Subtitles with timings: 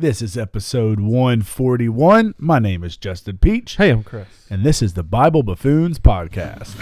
[0.00, 2.36] This is episode 141.
[2.38, 4.28] My name is Justin Peach, Hey, I'm Chris.
[4.48, 6.76] and this is the Bible Buffoons Podcast.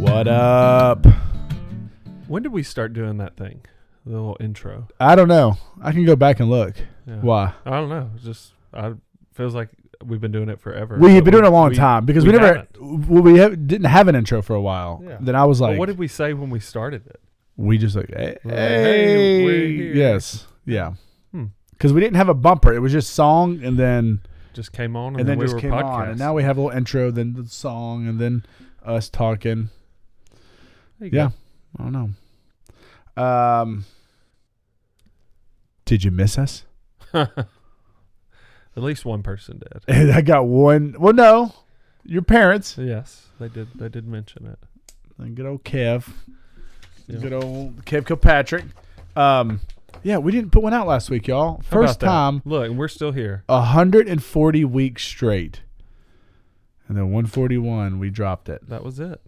[0.00, 1.06] What up?
[2.26, 3.60] When did we start doing that thing?
[4.04, 4.88] The little intro.
[4.98, 5.58] I don't know.
[5.82, 6.74] I can go back and look.
[7.06, 7.16] Yeah.
[7.20, 7.52] Why?
[7.64, 8.10] I don't know.
[8.14, 8.94] It's just I
[9.34, 9.68] feels like
[10.04, 10.96] we've been doing it forever.
[10.98, 13.66] We've been doing it a long we- time because we, we never, well, we have,
[13.66, 15.02] didn't have an intro for a while.
[15.04, 15.18] Yeah.
[15.20, 17.20] Then I was like, what did we say when we started it?
[17.56, 20.92] we just like, hey, We're hey, yes, yeah,
[21.32, 21.46] Hmm.
[21.72, 22.72] because we didn't have a bumper.
[22.72, 24.20] It was just song, and then
[24.54, 25.84] Just came on and, and, then, we just were came podcast.
[25.84, 28.44] on, and now we have a little intro, then the song, and then
[28.84, 29.70] us talking.
[31.00, 31.30] There you Yeah,
[31.78, 31.92] I don't
[33.16, 33.22] know.
[33.22, 33.84] Um,
[35.84, 36.64] did you miss us?
[38.78, 40.10] At least one person did.
[40.12, 40.94] I got one.
[41.00, 41.52] Well, no,
[42.04, 42.76] your parents.
[42.78, 43.66] Yes, they did.
[43.74, 44.58] They did mention it.
[45.18, 46.08] And good old Kev.
[47.08, 47.18] Yeah.
[47.18, 48.66] Good old Kev Kilpatrick.
[49.16, 49.62] Um,
[50.04, 51.60] yeah, we didn't put one out last week, y'all.
[51.64, 52.06] First about that?
[52.06, 53.42] time, Look, we're still here.
[53.46, 55.62] 140 weeks straight.
[56.86, 58.68] And then 141, we dropped it.
[58.68, 59.20] That was it.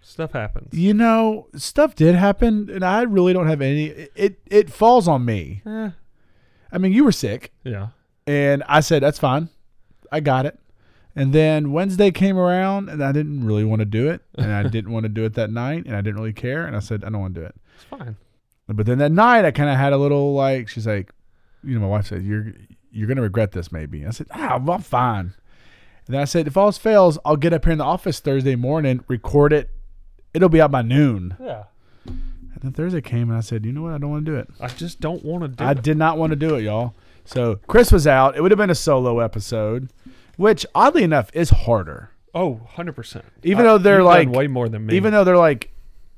[0.00, 0.72] Stuff happens.
[0.72, 3.88] You know, stuff did happen, and I really don't have any.
[4.14, 5.60] It it falls on me.
[5.66, 5.90] Eh,
[6.72, 7.88] I mean, you were sick, yeah.
[8.26, 9.48] And I said that's fine.
[10.12, 10.58] I got it.
[11.16, 14.62] And then Wednesday came around, and I didn't really want to do it, and I
[14.68, 17.04] didn't want to do it that night, and I didn't really care, and I said
[17.04, 17.54] I don't want to do it.
[17.74, 18.16] It's fine.
[18.68, 21.12] But then that night, I kind of had a little like she's like,
[21.64, 22.52] you know, my wife said you're
[22.92, 24.06] you're gonna regret this maybe.
[24.06, 25.34] I said ah, I'm fine.
[26.06, 28.56] And then I said if all fails, I'll get up here in the office Thursday
[28.56, 29.70] morning, record it.
[30.32, 31.36] It'll be out by noon.
[31.40, 31.64] Yeah.
[32.06, 34.36] And then Thursday came and I said, you know what, I don't want to do
[34.36, 34.48] it.
[34.60, 35.70] I just don't want to do I it.
[35.70, 36.94] I did not want to do it, y'all.
[37.30, 38.36] So Chris was out.
[38.36, 39.90] It would have been a solo episode,
[40.36, 42.10] which oddly enough is harder.
[42.34, 43.22] Oh, 100%.
[43.42, 44.94] Even though they're you've like- done way more than me.
[44.96, 45.70] Even though they're like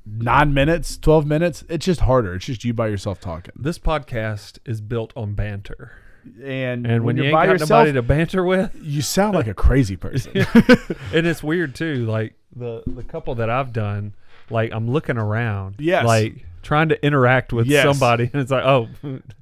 [0.05, 2.35] nine minutes, twelve minutes, it's just harder.
[2.35, 3.53] It's just you by yourself talking.
[3.55, 5.93] this podcast is built on banter.
[6.43, 9.35] And And when, you're you ain't by got yourself, nobody to banter with, you sound
[9.35, 10.31] like a crazy person.
[11.13, 12.05] and it's weird too.
[12.05, 14.13] Like the the couple that I've done,
[14.49, 16.05] like I'm looking around, Yes.
[16.05, 17.83] like trying to interact with Yes.
[17.85, 18.89] somebody, and it's like, oh,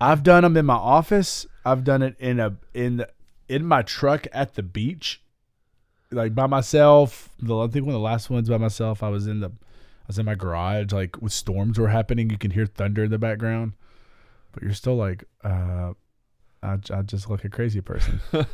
[0.01, 1.45] I've done them in my office.
[1.65, 3.09] I've done it in a in the,
[3.47, 5.21] in my truck at the beach,
[6.11, 7.29] like by myself.
[7.39, 9.01] The I think one of the last ones by myself.
[9.03, 10.91] I was in the I was in my garage.
[10.91, 13.73] Like with storms were happening, you can hear thunder in the background,
[14.51, 15.93] but you're still like, uh,
[16.63, 18.19] I, I just look a crazy person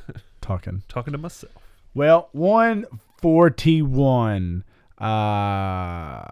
[0.41, 0.83] talking.
[0.87, 1.53] talking to myself.
[1.93, 2.85] Well, one
[3.21, 4.63] forty one.
[4.99, 6.23] Uh,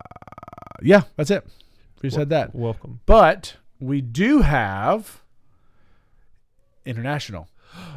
[0.82, 1.46] yeah, that's it.
[2.06, 2.56] Who said that?
[2.56, 3.02] Welcome.
[3.06, 5.22] But we do have
[6.86, 7.48] international.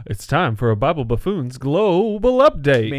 [0.07, 2.93] It's time for a Bible Buffoons Global Update.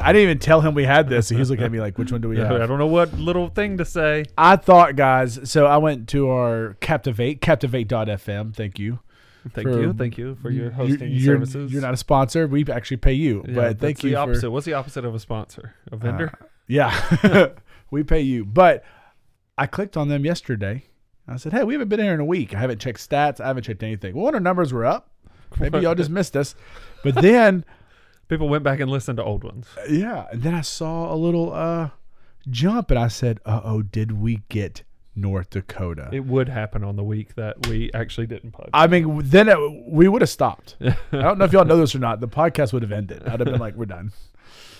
[0.00, 1.28] I didn't even tell him we had this.
[1.28, 2.52] He's looking at me like, which one do we have?
[2.52, 4.26] I don't know what little thing to say.
[4.36, 8.54] I thought, guys, so I went to our Captivate, captivate.fm.
[8.54, 9.00] Thank you.
[9.52, 9.92] Thank you.
[9.92, 11.72] Thank you for your hosting you're, services.
[11.72, 12.46] You're not a sponsor.
[12.46, 13.44] We actually pay you.
[13.46, 14.10] Yeah, but thank you.
[14.10, 14.42] the opposite.
[14.42, 15.74] For, What's the opposite of a sponsor?
[15.92, 16.32] A vendor?
[16.40, 17.48] Uh, yeah.
[17.90, 18.44] we pay you.
[18.44, 18.84] But
[19.58, 20.84] I clicked on them yesterday.
[21.28, 22.54] I said, hey, we haven't been here in a week.
[22.54, 23.40] I haven't checked stats.
[23.40, 24.14] I haven't checked anything.
[24.14, 25.10] Well, our numbers were up.
[25.58, 26.54] Maybe y'all just missed us.
[27.02, 27.64] But then
[28.28, 29.68] People went back and listened to old ones.
[29.88, 31.90] Yeah, and then I saw a little uh
[32.50, 34.82] jump, and I said, "Uh oh, did we get
[35.14, 38.70] North Dakota?" It would happen on the week that we actually didn't podcast.
[38.74, 39.56] I mean, then it,
[39.86, 40.76] we would have stopped.
[40.80, 42.18] I don't know if y'all know this or not.
[42.18, 43.22] The podcast would have ended.
[43.28, 44.12] I'd have been like, "We're done."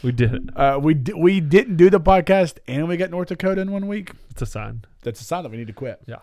[0.03, 0.43] We did it.
[0.57, 3.87] Uh, we di- we didn't do the podcast, and we got North Dakota in one
[3.89, 4.13] week.
[4.31, 4.85] It's a sign.
[5.03, 6.01] That's a sign that we need to quit.
[6.07, 6.17] Yeah.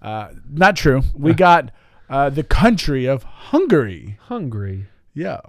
[0.00, 1.02] Uh, not true.
[1.14, 1.70] We got
[2.08, 4.18] uh, the country of Hungary.
[4.22, 4.86] Hungry.
[5.14, 5.40] Yeah.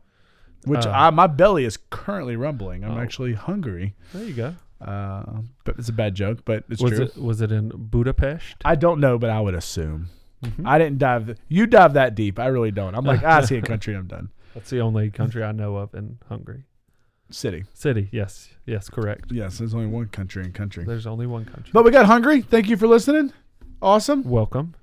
[0.66, 0.91] Which Uh.
[0.91, 2.84] I, my belly is currently rumbling.
[2.84, 3.00] I'm Oh.
[3.00, 3.96] actually hungry.
[4.13, 4.56] There you go.
[4.81, 5.23] Uh,
[5.66, 7.06] but it's a bad joke, but it's was true.
[7.06, 8.56] it was it in Budapest?
[8.66, 10.07] I don't know, but I would assume.
[10.44, 10.66] Mhm.
[10.66, 11.38] I didn't dive.
[11.50, 12.40] You dive that deep.
[12.40, 12.96] I really don't.
[12.96, 13.94] I'm like, I see a country.
[13.96, 14.29] I'm done.
[14.53, 16.64] That's the only country I know of in Hungary.
[17.31, 17.66] City.
[17.73, 18.09] City.
[18.11, 18.49] Yes.
[18.66, 18.90] Yes.
[18.90, 19.31] Correct.
[19.31, 20.84] Yes, there's only one country in country.
[20.84, 21.70] There's only one country.
[21.73, 22.41] But we got hungry.
[22.41, 23.31] Thank you for listening.
[23.81, 24.23] Awesome.
[24.23, 24.76] Welcome.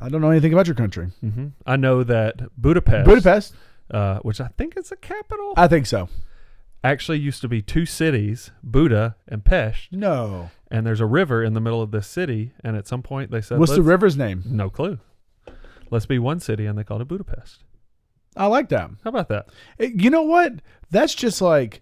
[0.00, 1.08] I don't know anything about your country.
[1.20, 3.54] hmm I know that Budapest, Budapest.
[3.90, 6.08] uh, which I think is a capital, I think so.
[6.82, 10.50] actually used to be two cities, Buda and Pest, No.
[10.70, 12.52] and there's a river in the middle of this city.
[12.64, 14.42] And at some point they said, What's the "Let's- river's name?
[14.46, 14.98] No clue.
[15.90, 17.64] Let's be one city, and they called it Budapest.
[18.36, 18.90] I like that.
[19.04, 19.48] How about that?
[19.78, 20.54] Eh, You know what?
[20.90, 21.80] That's just like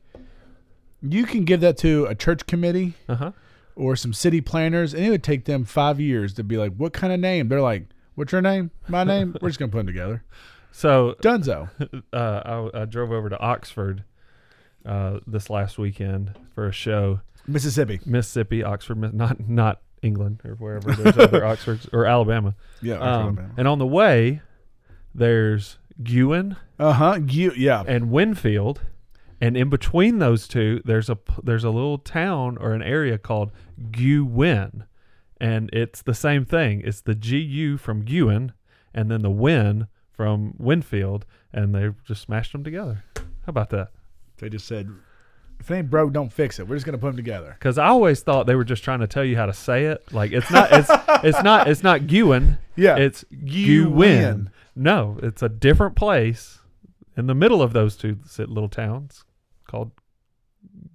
[1.02, 3.32] you can give that to a church committee Uh huh.
[3.76, 6.92] or some city planners, and it would take them five years to be like, "What
[6.92, 8.70] kind of name?" They're like, "What's your name?
[8.88, 10.24] My name." We're just gonna put them together.
[10.72, 11.68] So Dunzo.
[12.12, 14.04] uh, I, I drove over to Oxford
[14.84, 17.20] uh, this last weekend for a show.
[17.46, 18.00] Mississippi.
[18.04, 22.54] Mississippi, Oxford, not not England or wherever there's other Oxfords or Alabama.
[22.82, 22.96] Yeah.
[22.98, 24.42] Um, and on the way,
[25.14, 27.18] there's Guin uh huh.
[27.26, 27.82] Yeah.
[27.86, 28.82] and Winfield,
[29.40, 33.50] and in between those two, there's a there's a little town or an area called
[33.90, 34.84] Gu-Win,
[35.40, 36.82] and it's the same thing.
[36.84, 38.52] It's the GU from Guin,
[38.94, 43.04] and then the Win from Winfield, and they just smashed them together.
[43.16, 43.90] How about that?
[44.38, 44.88] They just said,
[45.60, 46.68] if it ain't broke, don't fix it.
[46.68, 47.56] We're just gonna put them together.
[47.58, 50.12] Because I always thought they were just trying to tell you how to say it.
[50.12, 50.90] Like it's not it's
[51.24, 52.58] it's not it's not Gewin.
[52.76, 52.94] Yeah.
[52.96, 54.50] It's Gewin.
[54.80, 56.60] No, it's a different place
[57.16, 59.24] in the middle of those two little towns
[59.66, 59.90] called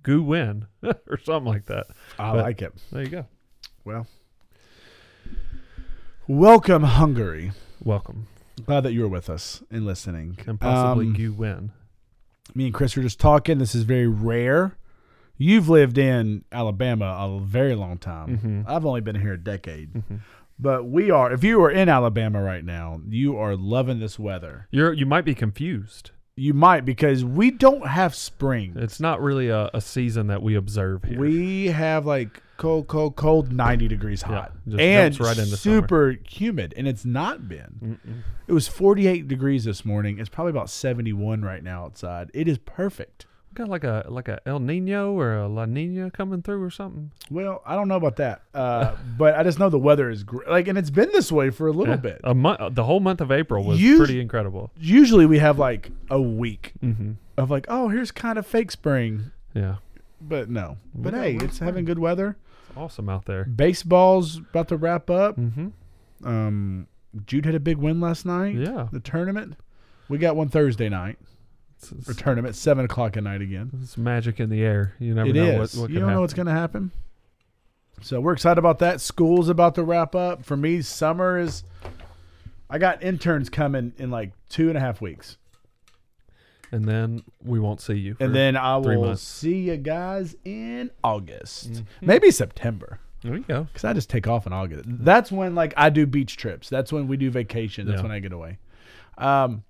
[0.03, 1.88] Gu-Win or something like that.
[2.18, 2.74] I But- like it.
[2.91, 3.25] There you go.
[3.83, 4.07] Well,
[6.27, 7.51] welcome Hungary.
[7.83, 8.27] Welcome
[8.65, 10.38] Glad that you were with us and listening.
[10.47, 11.71] and possibly Um, Gu-Win.
[12.56, 13.57] me and Chris were just talking.
[13.57, 14.77] This is very rare.
[15.38, 18.38] You've lived in Alabama a very long time.
[18.38, 18.69] Mhm.
[18.69, 19.91] I've only been here a decade.
[19.94, 20.19] Mhm.
[20.59, 24.67] But we are, if you are in Alabama right now, you are loving this weather.
[24.71, 26.11] You're you might be confused.
[26.35, 28.73] You might because we don't have spring.
[28.75, 31.19] It's not really a, a season that we observe here.
[31.19, 34.51] We have like cold, cold, cold, 90 degrees Yeah, hot.
[34.67, 36.73] just and right super humid.
[36.75, 37.99] And it's not been.
[38.07, 38.21] Mm-mm.
[38.47, 40.17] It was 48 degrees this morning.
[40.17, 42.31] It's probably about 71 right now outside.
[42.33, 43.25] It is perfect.
[43.53, 47.11] Got like a like a El Nino or a La Nina coming through or something.
[47.29, 50.47] Well, I don't know about that, uh, but I just know the weather is great.
[50.50, 52.01] Like, and it's been this way for a little Yeah.
[52.01, 52.21] bit.
[52.23, 54.71] A month, the whole month of April was Us- pretty incredible.
[54.79, 57.11] Usually, we have like a week Mm-hmm.
[57.38, 59.75] of like, oh, here's kind of fake spring, Yeah,
[60.19, 60.77] but no.
[60.95, 61.67] We But hey, it's fine.
[61.67, 62.38] having good weather.
[62.69, 63.44] it's awesome out there.
[63.45, 65.38] Baseball's about to wrap up.
[65.38, 65.67] Mm-hmm.
[66.27, 66.88] Um,
[67.27, 68.56] Jude had a big win last night.
[68.56, 69.56] Yeah, The tournament.
[70.09, 71.17] We got one Thursday night.
[71.91, 73.71] Or it's, tournament, seven o'clock at night again.
[73.81, 74.94] it's magic in the air.
[75.00, 75.75] You never It know is.
[75.75, 76.91] what, what you don't know what's going to happen.
[78.01, 79.01] So we're excited about that.
[79.01, 80.44] School's about to wrap up.
[80.45, 81.63] For me, summer is.
[82.69, 85.38] I got interns coming in like two and a half weeks,
[86.71, 88.15] and then we won't see you.
[88.19, 89.21] and then I will months.
[89.21, 91.85] see you guys in August, Mhm.
[92.01, 93.63] maybe September, there you go.
[93.65, 94.85] because I just take off in August.
[94.88, 96.68] That's when like I do beach trips.
[96.68, 97.88] That's when we do vacations.
[97.88, 98.03] That's Yeah.
[98.03, 98.57] when I get away.
[99.19, 99.63] Um,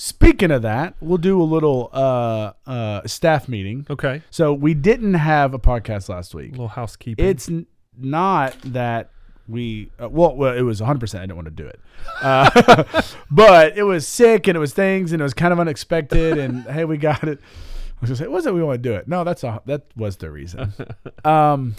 [0.00, 3.84] speaking of that, we'll do a little uh uh staff meeting.
[3.90, 6.52] Okay, So we didn't have a podcast last a week.
[6.52, 7.24] little housekeeping.
[7.26, 7.66] It's n-
[7.96, 9.10] not that
[9.48, 11.00] we uh, well, well, it was 100.
[11.00, 11.80] percent I didn't want to do it,
[12.22, 16.38] uh, but it was sick and it was things and it was kind of unexpected
[16.38, 17.40] and hey, we got it.
[18.00, 19.08] I was was it we want to do it?
[19.08, 20.72] No, that's a that was the reason.
[21.24, 21.74] Um,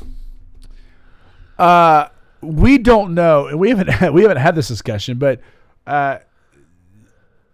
[1.58, 2.08] uh,
[2.42, 3.48] we don't know.
[3.48, 5.40] and We haven't had, we haven't had this discussion, but
[5.88, 6.20] uh,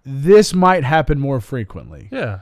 [0.05, 2.39] this might happen more frequently yeah.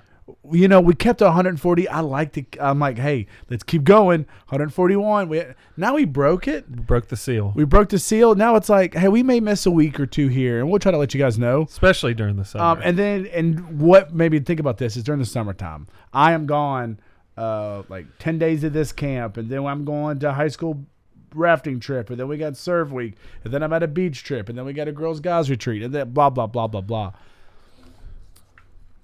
[0.51, 1.88] you know, we kept 140.
[1.88, 2.45] I like to.
[2.60, 4.25] I'm like, hey, let's keep going.
[4.50, 5.30] 141.
[5.30, 5.44] We
[5.77, 6.69] now we broke it.
[6.69, 8.36] We broke the seal, We broke the seal.
[8.36, 10.92] Now it's like, hey, we may miss a week or two here, and we'll try
[10.92, 11.63] to let you guys know.
[11.63, 12.63] especially during the summer.
[12.63, 16.33] Um, and then, and what made me think about this is during the summertime, I
[16.33, 17.00] am gone,
[17.38, 20.86] uh, like 10 days of this camp, and then I'm going to high school
[21.33, 24.50] rafting trip, and then we got serve week, and then I'm at a beach trip,
[24.50, 27.13] and then we got a girls' guys retreat, and then blah blah blah blah blah.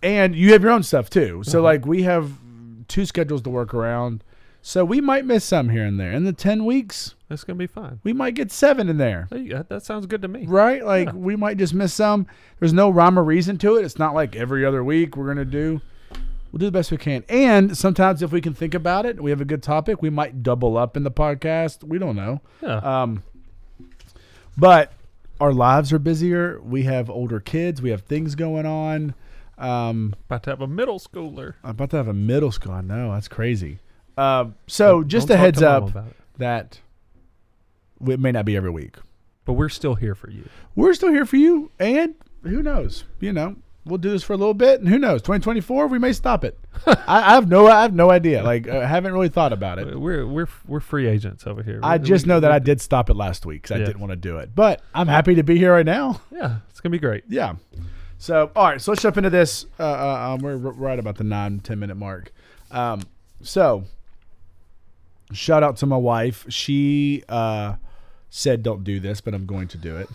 [0.02, 1.42] And you have your own stuff too.
[1.44, 1.64] So Mhm.
[1.64, 2.32] like we have
[2.88, 4.24] two schedules to work around.
[4.62, 6.12] So we might miss some here and there.
[6.12, 8.00] In the 10 weeks, that's gonna be fine.
[8.04, 9.28] we might get 7 in there.
[9.32, 10.46] That, that sounds good to me.
[10.48, 10.86] Right?
[10.86, 11.14] Like Yeah.
[11.16, 12.28] we might just miss some.
[12.60, 13.86] There's no rhyme or reason to it.
[13.86, 15.82] It's not like every other week we're gonna do.
[16.52, 17.24] We'll do the best we can.
[17.30, 20.42] And sometimes if we can think about it, we have a good topic, we might
[20.44, 21.84] double up in the podcast.
[21.84, 22.42] We don't know.
[22.62, 22.78] Yeah.
[22.78, 23.22] Um,
[24.58, 24.92] but
[25.40, 26.60] our lives are busier.
[26.62, 27.82] We have older kids.
[27.82, 29.14] We have things going on.
[29.60, 31.56] Um, About to have a middle schooler.
[31.64, 32.72] I'm about to have a middle school.
[32.72, 33.80] I know that's crazy.
[34.18, 35.92] Uh, so Don't- just don't a heads up
[36.38, 36.80] that
[38.08, 38.96] it may not be every week.
[39.46, 40.48] But we're still here for you.
[40.76, 41.72] we're still here for you.
[41.80, 43.04] And who knows?
[43.20, 45.22] You know, we'll do this for a little bit, and who knows?
[45.24, 46.58] 2024, we may stop it.
[46.86, 48.44] I, I have no, I have no idea.
[48.44, 50.00] Like, I haven't really thought about it.
[50.00, 51.80] We're we're we're free agents over here.
[51.84, 54.00] I We- just we- know that I did stop it last week because I didn't
[54.00, 54.52] want to do it.
[54.56, 56.22] But I'm happy to be here right now.
[56.32, 57.24] Yeah, it's gonna be great.
[57.28, 57.56] Yeah.
[58.20, 58.82] So, all right.
[58.82, 59.66] So let's jump into this.
[59.80, 62.32] Uh, uh, um, we're right about the nine, 10 minute mark.
[62.70, 63.02] Um,
[63.42, 63.86] so,
[65.32, 66.46] shout out to my wife.
[66.50, 67.76] She uh,
[68.30, 70.10] said, don't do this, but I'm going to do it.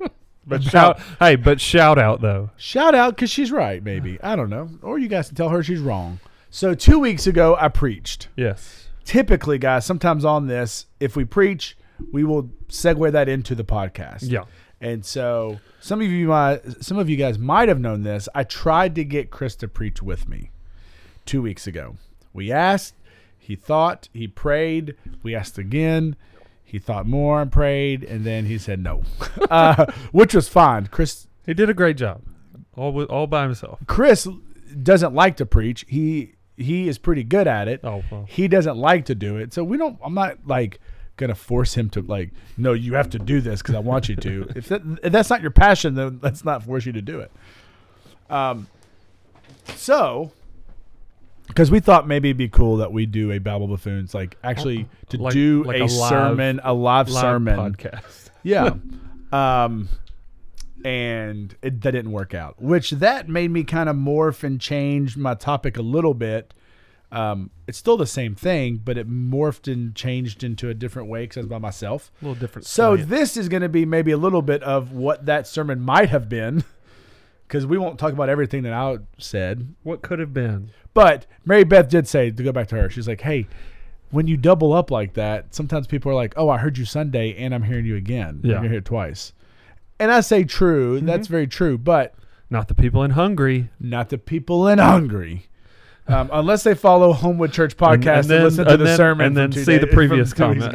[0.44, 2.50] But shout, hey, but shout out though.
[2.56, 4.18] Shout out because she's right, maybe.
[4.24, 4.70] I don't know.
[4.82, 6.18] Or you guys can tell her she's wrong.
[6.50, 8.26] So, two weeks ago, I preached.
[8.34, 8.88] Yes.
[9.04, 11.76] Typically, guys, sometimes on this, if we preach,
[12.10, 14.28] we will segue that into the podcast.
[14.28, 14.42] Yeah.
[14.82, 18.28] And so some of you might, some of you guys might have known this.
[18.34, 20.50] I tried to get Chris to preach with me
[21.24, 21.96] two weeks ago.
[22.32, 22.94] We asked,
[23.38, 24.96] he thought, he prayed.
[25.22, 26.16] We asked again.
[26.64, 29.02] He thought more and prayed, and then he said no,
[29.50, 30.86] uh, which was fine.
[30.86, 32.22] Chris He did a great job,
[32.74, 33.78] all with, all by himself.
[33.86, 34.26] Chris
[34.82, 35.84] doesn't like to preach.
[35.86, 37.80] He he is pretty good at it.
[37.84, 38.24] Oh well.
[38.26, 39.52] He doesn't like to do it.
[39.52, 39.98] So we don't.
[40.02, 40.80] I'm not like
[41.16, 42.30] gonna force him to like.
[42.56, 44.52] No, you have to do this because I want you to.
[44.56, 47.30] if, that, if that's not your passion, then let's not force you to do it.
[48.30, 48.66] Um.
[49.74, 50.32] So.
[51.48, 54.88] Because we thought maybe it'd be cool that we do a Bible Buffoons, like actually
[55.10, 58.30] to Like- do like a, a live- sermon, a live, Live sermon podcast.
[58.42, 58.74] yeah.
[59.32, 59.88] um,
[60.84, 65.16] and it, that didn't work out, which that made me kind of morph and change
[65.16, 66.54] my topic a little bit.
[67.12, 71.24] Um, it's still the same thing, but it morphed and changed into a different way
[71.24, 72.10] because I was by myself.
[72.22, 72.66] A little different.
[72.66, 73.10] So slant.
[73.10, 76.28] this is going to be maybe a little bit of what that sermon might have
[76.30, 76.64] been,
[77.46, 79.74] because we won't talk about everything that I said.
[79.82, 80.70] what could have been?
[80.94, 82.88] But Mary Beth did say to go back to her.
[82.88, 83.46] She's like, "Hey,
[84.10, 87.34] when you double up like that, sometimes people are like, "Oh, I heard you Sunday,
[87.36, 88.40] and I'm hearing you again.
[88.42, 88.62] Yeah.
[88.62, 89.32] You're it twice."
[89.98, 91.00] And I say true.
[91.00, 91.76] That's very true.
[91.78, 92.14] But
[92.50, 93.68] Not the people in Hungary.
[93.78, 95.46] not the people in Hungary.
[96.08, 98.96] Um, unless they follow Homewood Church podcast and, and then- listen to and the then-
[98.96, 100.74] sermon and then see the previous comment.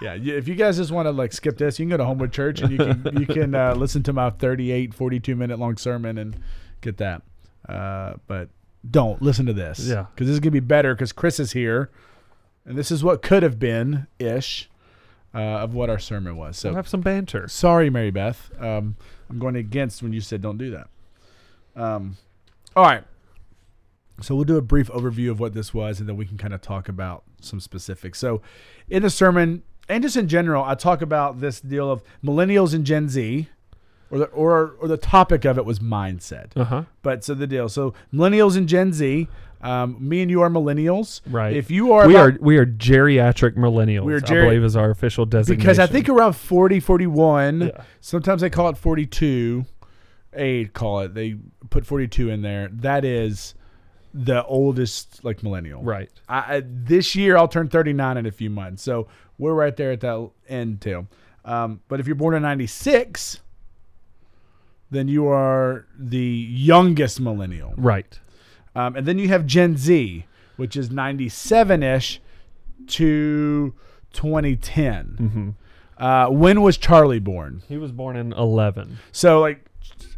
[0.00, 2.32] Yeah, if you guys just want to like skip this, you can go to Homewood
[2.32, 6.18] Church and you can you can uh, listen to my 38, 42 minute long sermon
[6.18, 6.36] and
[6.80, 7.22] get that.
[7.68, 8.48] Uh, but
[8.90, 9.86] don't listen to this.
[9.86, 10.06] Yeah.
[10.12, 11.90] because this is gonna be better because Chris is here,
[12.64, 14.68] and this is what could have been ish
[15.34, 16.56] uh, of what our sermon was.
[16.56, 17.46] So We'll have some banter.
[17.46, 18.50] Sorry, Mary Beth.
[18.58, 18.96] Um,
[19.30, 20.88] I'm going against when you said don't do that.
[21.80, 22.16] Um,
[22.74, 23.04] all right.
[24.20, 26.54] So we'll do a brief overview of what this was, and then we can kind
[26.54, 28.18] of talk about some specifics.
[28.18, 28.40] So,
[28.88, 32.84] in the sermon and just in general, I talk about this deal of millennials and
[32.84, 33.48] Gen Z,
[34.10, 36.50] or the or or the topic of it was mindset.
[36.54, 36.82] Uh huh.
[37.02, 37.68] But so the deal.
[37.68, 39.28] So millennials and Gen Z.
[39.62, 41.20] Um, me and you are millennials.
[41.24, 41.54] Right.
[41.56, 44.02] If you are we about- are we are geriatric millennials.
[44.04, 45.60] We are I believe is our official designation.
[45.60, 47.70] because I think around 40, 41, Yeah.
[48.00, 49.64] sometimes they call it 42.
[50.34, 51.14] A call it.
[51.14, 51.36] They
[51.70, 52.68] put 42 in there.
[52.72, 53.54] That is
[54.14, 55.82] the oldest like millennial.
[55.82, 56.10] right.
[56.28, 58.82] I, I, this year I'll turn 39 in a few months.
[58.82, 61.06] So we're right there at that end too.
[61.44, 63.40] Um, but if you're born in 96,
[64.90, 67.74] then you are the youngest millennial.
[67.76, 68.18] Right.
[68.74, 70.26] Um, and then you have Gen Z,
[70.56, 72.20] which is 97 ish
[72.88, 73.74] to
[74.12, 75.16] 2010.
[75.20, 75.50] Mm-hmm.
[76.02, 77.62] Uh, when was Charlie born?
[77.68, 78.98] He was born in eleven.
[79.12, 79.66] So like,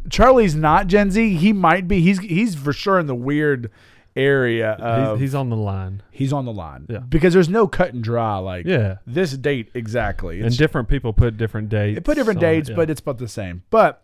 [0.09, 1.35] Charlie's not Gen Z.
[1.37, 2.01] He might be.
[2.01, 3.71] He's he's for sure in the weird
[4.15, 4.71] area.
[4.73, 6.03] Of, he's, he's on the line.
[6.11, 6.85] he's on the line.
[6.89, 6.99] Yeah.
[6.99, 8.37] Because there's no cut and dry.
[8.37, 8.97] Like Yeah.
[9.05, 10.41] this date exactly.
[10.41, 11.95] and different people put different dates.
[11.95, 12.75] they put different on it, dates, yeah.
[12.75, 13.63] but it's about the same.
[13.69, 14.03] But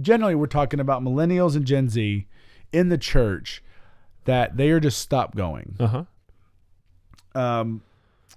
[0.00, 2.26] generally, we're talking about millennials and Gen Z
[2.72, 3.62] in the church
[4.24, 5.76] that they are just stop going.
[5.78, 5.86] uh
[7.34, 7.40] huh.
[7.40, 7.82] um,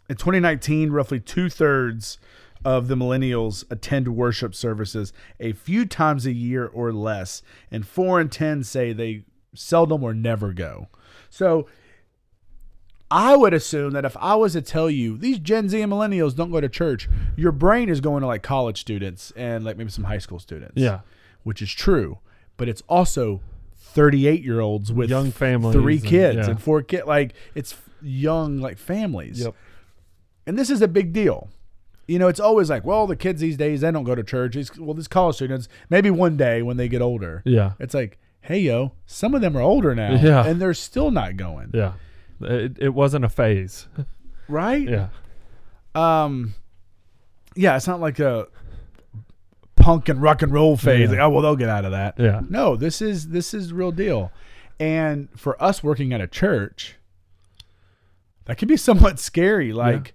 [0.09, 2.17] in 2019, roughly two thirds
[2.67, 8.19] of the millennials attend worship services a few times a year or less, and four
[8.19, 9.23] in ten say they
[9.55, 10.89] seldom or never go.
[11.29, 11.65] So,
[13.09, 16.35] I would assume that if I was to tell you these Gen Z and millennials
[16.35, 17.07] don't go to church,
[17.37, 20.73] your brain is going to like college students and like maybe some high school students.
[20.75, 20.99] Yeah.
[21.43, 22.19] which is true,
[22.57, 23.39] but it's also
[23.77, 26.49] 38 year olds with Young families three and- kids yeah.
[26.49, 27.07] and four kids.
[27.07, 29.39] Like it's young like families.
[29.39, 29.55] Yep.
[30.45, 31.47] And this is a big deal.
[32.07, 34.55] You know, it's always like, well, the kids these days they don't go to church.
[34.55, 37.41] These, well, these college students maybe one day when they get older.
[37.45, 37.73] Yeah.
[37.79, 40.45] It's like, hey yo, some of them are older now, Yeah.
[40.45, 41.71] and they're still not going.
[41.73, 41.93] Yeah.
[42.39, 43.87] It, it wasn't a phase.
[44.49, 44.87] Right?
[44.87, 45.09] Yeah.
[45.93, 46.53] Um,
[47.53, 48.47] yeah, it's not like a
[49.75, 51.01] punk and rock and roll phase.
[51.01, 51.17] Yeah.
[51.17, 52.15] Like, oh well, they'll get out of that.
[52.17, 52.39] Yeah.
[52.49, 54.31] No, this is this is real deal.
[54.79, 56.95] And for us working at a church,
[58.45, 59.73] that can be somewhat scary.
[59.73, 60.13] Like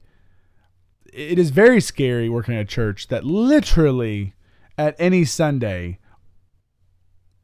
[1.13, 4.35] it is very scary working at a church that literally
[4.79, 5.99] at any Sunday,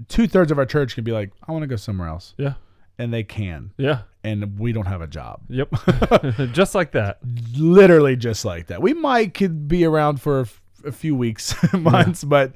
[0.08, 2.34] two thirds of our church can be like, I want to go somewhere else.
[2.38, 2.54] Yeah.
[2.98, 3.72] And they can.
[3.76, 4.00] Yeah.
[4.24, 5.42] And we don't have a job.
[5.48, 5.72] Yep.
[6.52, 7.18] Just like that.
[7.56, 8.82] Literally just like that.
[8.82, 12.52] We might could be around for a, f- a few weeks, months, but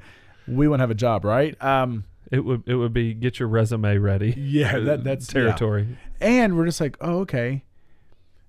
[0.49, 1.61] we won't have a job, right?
[1.63, 4.35] Um, It would it would be get your resume ready.
[4.37, 5.43] yeah, that, that's yeah.
[5.43, 5.97] territory.
[6.21, 7.65] and we're just like, oh, okay.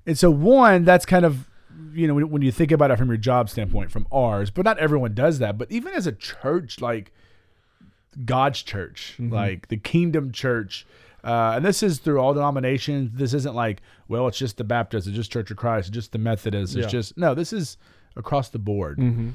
[0.07, 1.47] And so one, that's kind of,
[1.93, 4.65] you know, when, when you think about it from your job standpoint, from ours, but
[4.65, 5.57] not everyone does that.
[5.57, 7.11] But even as a church, like
[8.25, 10.85] God's church, like the Kingdom Church,
[11.23, 13.11] uh, and this is through all denominations.
[13.13, 16.11] This isn't like, well, it's just the Baptist, it's just Church of Christ, it's just
[16.11, 16.89] the Methodist, it's Yeah.
[16.89, 17.33] just no.
[17.33, 17.77] This is
[18.15, 18.97] across the board.
[18.99, 19.29] Mm-hmm.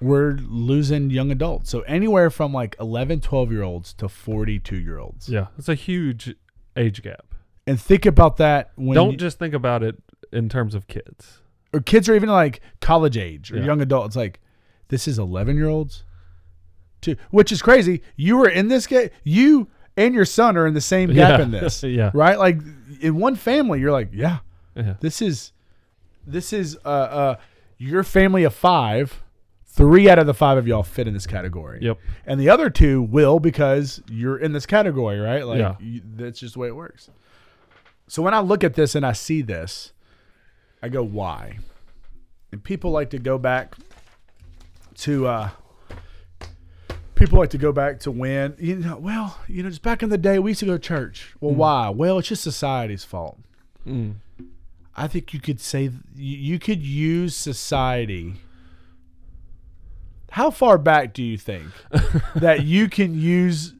[0.00, 1.70] we're losing young adults.
[1.70, 5.28] So anywhere from like 11, 12 year olds to 42 year olds.
[5.28, 6.34] Yeah, it's a huge
[6.76, 7.26] age gap.
[7.66, 9.96] And think about that when Don't you- just think about it
[10.34, 11.40] in terms of kids.
[11.72, 13.64] or kids are even like college age or Yeah.
[13.64, 14.14] young adults.
[14.14, 14.40] Like
[14.88, 16.04] this is 11 year olds,
[17.00, 18.00] too, which is crazy.
[18.16, 19.10] You were in this gap.
[19.24, 21.44] You and your son are in the same gap Yeah.
[21.44, 22.10] in this, Yeah.
[22.14, 22.38] right?
[22.38, 22.58] Like
[23.00, 24.38] in one family, you're like, yeah,
[24.76, 24.94] Yeah.
[25.00, 25.52] this is
[26.26, 27.36] this is uh uh
[27.78, 29.20] your family of five.
[29.66, 31.80] Three out of the five of y'all fit in this category.
[31.82, 31.98] Yep.
[32.26, 35.44] and the other two will because you're in this category, right?
[35.44, 35.74] Like Yeah.
[35.80, 37.10] you, that's just the way it works.
[38.06, 39.92] So when I look at this and I see this,
[40.84, 41.60] I go, why?
[42.52, 43.74] And people like to go back
[44.96, 45.48] to uh
[47.14, 50.10] people like to go back to when you know, well, you know, just back in
[50.10, 51.34] the day we used to go to church.
[51.40, 51.88] Well, why?
[51.88, 53.38] Well, it's just society's fault.
[53.86, 54.16] Mm.
[54.94, 58.34] I think you could say you, you could use society.
[60.32, 61.68] How far back do you think
[62.36, 63.72] that you can use?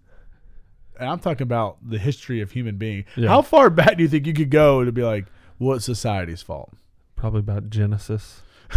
[0.99, 3.05] And I'm talking about the history of human being.
[3.15, 3.29] Yeah.
[3.29, 5.27] How far back do you think you could go to be like,
[5.59, 6.73] well, it's society's fault?
[7.25, 8.43] Probably about Genesis.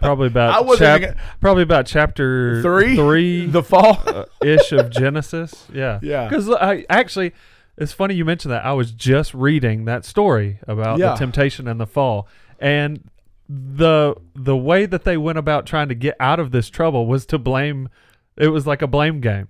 [0.00, 4.02] probably about I chap- probably about chapter Three, three the fall.
[4.04, 5.66] uh, ish of Genesis.
[5.72, 6.26] Yeah, Yeah.
[6.28, 7.32] Because I actually,
[7.76, 8.64] it's funny you mentioned that.
[8.64, 11.10] I was just reading that story about Yeah.
[11.10, 12.26] the temptation and the fall,
[12.58, 13.08] and
[13.48, 17.26] the the way that they went about trying to get out of this trouble was
[17.26, 17.88] to blame.
[18.36, 19.46] It was like a blame game.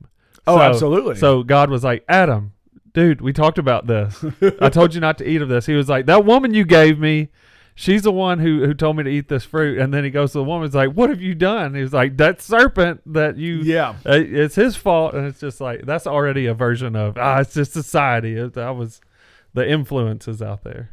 [0.46, 1.14] Oh, So- absolutely.
[1.16, 2.52] So God was like, Adam,
[2.92, 4.22] dude, we talked about this.
[4.60, 5.64] I told you not to eat of this.
[5.64, 7.28] He was like, that woman you gave me.
[7.80, 9.78] She's the one who, who told me to eat this fruit.
[9.78, 10.68] And then he goes to the woman.
[10.68, 13.94] He's like, "What have you done?" He's like, "That serpent that you yeah.
[14.04, 17.54] uh, it's his fault and it's just like that's already a version of ah it's
[17.54, 19.00] just society it, that was
[19.54, 20.90] the influences out there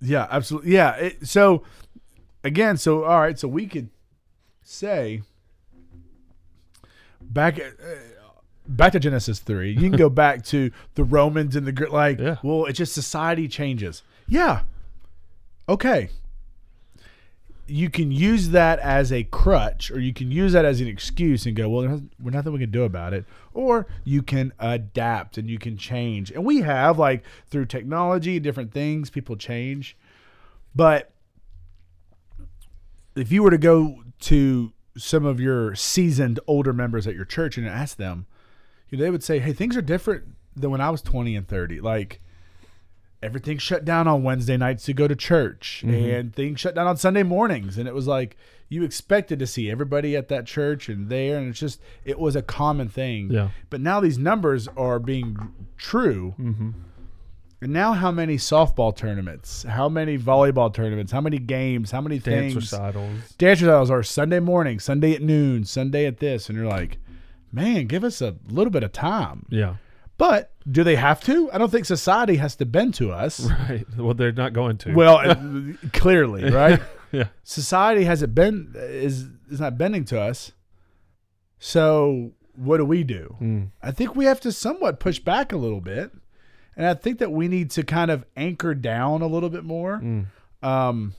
[0.00, 0.74] Yeah, absolutely.
[0.74, 0.94] Yeah.
[0.94, 1.64] It, so
[2.44, 3.90] again, so all right, so we could
[4.62, 5.22] say
[7.20, 7.62] back uh,
[8.68, 9.72] back to Genesis three.
[9.72, 12.20] You can go back to the Romans and the like.
[12.20, 12.36] Yeah.
[12.44, 14.04] Well, it's just society changes.
[14.28, 14.62] Yeah.
[15.68, 16.10] Okay.
[17.68, 21.46] You can use that as a crutch, or you can use that as an excuse
[21.46, 25.50] and go, "Well, there's nothing we can do about it." Or you can adapt and
[25.50, 29.96] you can change, and we have like through technology, different things, people change.
[30.76, 31.10] But
[33.16, 37.58] if you were to go to some of your seasoned older members at your church
[37.58, 38.26] and ask them,
[38.92, 41.80] they would say, "Hey, things are different than when I was 20 and 30.
[41.80, 42.20] Like
[43.22, 46.96] everything shut down on Wednesday nights to go to church and things shut down on
[46.96, 48.36] Sunday mornings and it was like
[48.68, 52.36] you expected to see everybody at that church and there and it's just it was
[52.36, 53.30] a common thing.
[53.30, 53.50] Yeah.
[53.70, 55.36] But now these numbers are being
[55.76, 56.34] true.
[56.38, 56.70] mm-hmm.
[57.62, 62.18] And now how many softball tournaments, how many volleyball tournaments, how many games, how many
[62.18, 66.58] dance things recitals dance recitals are Sunday morning, Sunday at noon, Sunday at this, and
[66.58, 66.98] you're like,
[67.50, 69.46] man, give us a little bit of time.
[69.48, 69.76] yeah
[70.18, 71.50] But do they have to?
[71.52, 73.40] I don't think society has to bend to us.
[73.68, 75.36] right well they're not going to Well, uh,
[75.92, 76.80] clearly, right?
[77.12, 80.52] yeah Society hasn't been is is not bending to us.
[81.58, 83.36] So what do we do?
[83.40, 83.70] Mm.
[83.82, 86.10] I think we have to somewhat push back a little bit,
[86.76, 90.00] and I think that we need to kind of anchor down a little bit more.
[90.00, 90.26] Mm.
[90.62, 91.14] Um,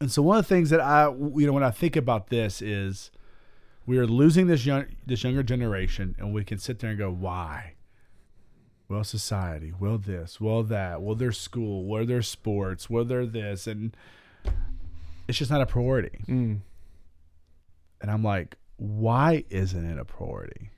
[0.00, 2.62] and so one of the things that I, you know, when I think about this
[2.62, 3.10] is
[3.88, 7.10] we are losing this young, this younger generation, and we can sit there and go,
[7.10, 7.72] why?
[8.86, 9.72] Well, society.
[9.80, 10.38] Well, this.
[10.38, 11.00] Well, that.
[11.00, 11.86] Well, their school.
[11.86, 12.90] Well, their sports.
[12.90, 13.96] Well, their this, and
[15.26, 16.20] it's just not a priority.
[16.28, 16.60] Mm.
[18.02, 20.68] And I'm like, why isn't it a priority?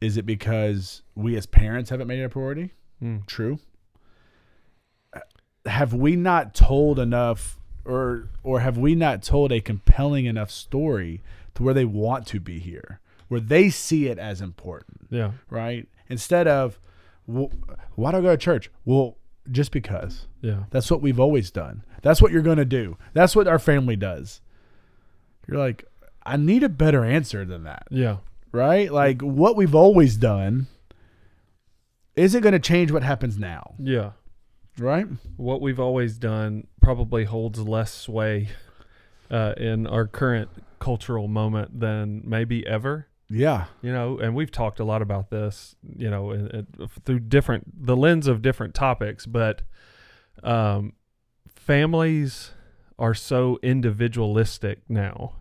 [0.00, 2.70] Is it because we as parents haven't made it a priority?
[3.02, 3.26] Mm.
[3.26, 3.58] True.
[5.64, 11.22] Have we not told enough or or have we not told a compelling enough story
[11.54, 13.00] to where they want to be here?
[13.28, 15.88] Where they see it as important, yeah right?
[16.08, 16.78] Instead of
[17.26, 17.50] well,
[17.94, 18.70] why do I go to church?
[18.84, 19.16] Well,
[19.50, 20.26] just because.
[20.40, 21.84] yeah That's what we've always done.
[22.02, 22.96] That's what you're going to do.
[23.14, 24.40] That's what our family does.
[25.46, 25.84] You're like,
[26.24, 28.18] I need a better answer than that, yeah
[28.52, 28.90] right?
[28.90, 30.66] Like what we've always done
[32.16, 34.12] isn't going to change what happens now, yeah
[34.78, 35.06] right?
[35.36, 38.48] what we've always done probably holds less sway
[39.30, 43.64] uh, in our current cultural moment than maybe ever Yeah.
[43.82, 46.64] you know and we've talked a lot about this you know
[47.04, 49.62] through different the lens of different topics but
[50.44, 50.92] um
[51.48, 52.52] families
[52.98, 55.32] are so individualistic now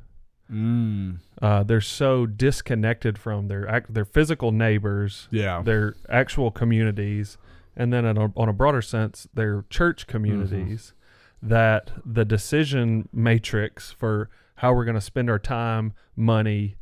[0.52, 1.18] Mm.
[1.42, 5.64] uh they're so disconnected from their their physical neighbors Yeah.
[5.64, 7.40] their actual communities
[7.76, 10.94] and then on a, on a broader sense their church communities
[11.42, 16.78] that the decision matrix for how we're going to spend our time, money,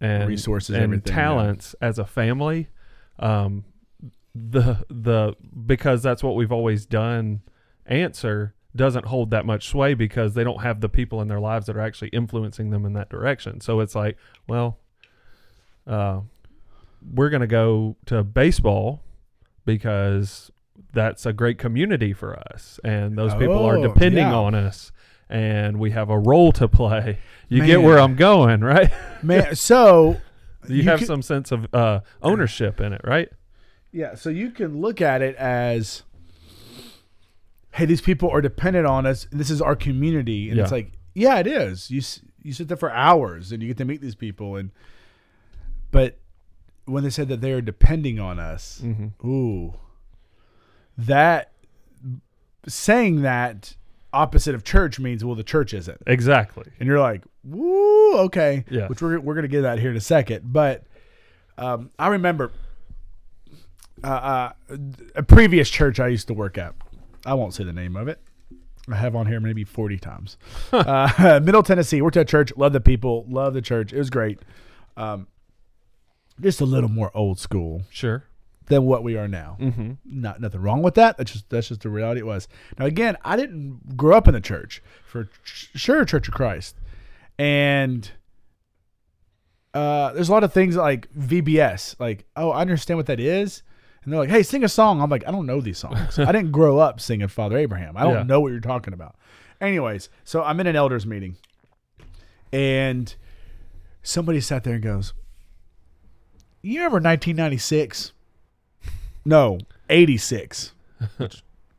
[0.00, 1.22] and Resources, and everything, yeah.
[1.22, 2.68] talents as a family,
[3.18, 3.64] um,
[4.34, 5.34] the the
[5.66, 7.40] because that's what we've always done.
[7.86, 11.66] Answer doesn't hold that much sway because they don't have the people in their lives
[11.66, 13.60] that are actually influencing them in that direction.
[13.60, 14.16] So it's like,
[14.48, 14.78] well,
[15.86, 16.20] uh,
[17.14, 19.00] we're going to go to baseball
[19.64, 20.50] because
[20.92, 24.34] that's a great community for us and those people are Oh, depending yeah.
[24.34, 24.92] on us
[25.28, 30.20] and we have a role to play you get where i'm going right Man, so
[30.68, 33.28] you, have can- some sense of uh, ownership in it right
[33.92, 36.02] Yeah, so you can look at it as,
[37.72, 39.26] hey, these people are dependent on us.
[39.30, 41.90] And this is our community, and it's like, yeah, it is.
[41.90, 42.02] You
[42.42, 44.70] you sit there for hours and you get to meet these people, and
[45.90, 46.18] but
[46.86, 49.26] when they said that they are depending on us, mm-hmm.
[49.28, 49.74] ooh,
[50.98, 51.52] that
[52.66, 53.76] saying that
[54.12, 58.86] opposite of church means well the church isn't, exactly and you're like, woo, okay, Yeah.
[58.88, 60.84] which we're we're gonna get that here in a second, but
[61.58, 62.52] um, I remember
[64.02, 64.76] uh, uh,
[65.14, 66.74] a previous church I used to work at.
[67.24, 68.20] I won't say the name of it.
[68.90, 70.36] I have on here maybe 40 times.
[70.72, 72.02] uh, Middle Tennessee.
[72.02, 72.52] Worked at a church.
[72.56, 73.24] Love the people.
[73.28, 73.92] Love the church.
[73.94, 74.40] It was great.
[74.98, 75.26] Um,
[76.40, 78.24] just a little more old school sure
[78.66, 79.56] than what we are now.
[79.60, 79.92] mm-hmm.
[80.04, 81.16] Not nothing wrong with that.
[81.18, 82.48] That's just that's just the reality it was.
[82.78, 86.76] Now again, I didn't grow up in the church for ch- sure Church of Christ,
[87.38, 88.10] and
[89.72, 91.96] uh, there's a lot of things like VBS.
[91.98, 93.62] Like, oh, I understand what that is,
[94.04, 95.00] and they're like, hey, sing a song.
[95.00, 96.18] I'm like, I don't know these songs.
[96.18, 97.96] I didn't grow up singing Father Abraham.
[97.96, 98.22] I don't Yeah.
[98.22, 99.16] know what you're talking about.
[99.60, 101.36] Anyways, so I'm in an elders meeting,
[102.52, 103.14] and
[104.02, 105.12] somebody sat there and goes,
[106.64, 108.12] "You remember 1996?"
[109.24, 109.58] No,
[109.90, 110.72] 86.